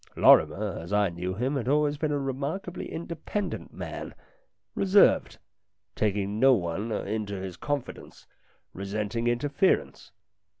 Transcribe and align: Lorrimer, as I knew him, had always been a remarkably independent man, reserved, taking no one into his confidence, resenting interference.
Lorrimer, 0.15 0.79
as 0.79 0.91
I 0.91 1.09
knew 1.09 1.35
him, 1.35 1.55
had 1.57 1.67
always 1.67 1.95
been 1.99 2.11
a 2.11 2.17
remarkably 2.17 2.91
independent 2.91 3.71
man, 3.71 4.15
reserved, 4.73 5.37
taking 5.95 6.39
no 6.39 6.55
one 6.55 6.91
into 6.91 7.35
his 7.35 7.55
confidence, 7.55 8.25
resenting 8.73 9.27
interference. 9.27 10.11